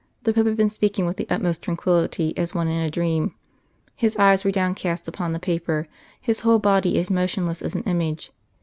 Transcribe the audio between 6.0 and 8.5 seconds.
His whole body as motionless as an image.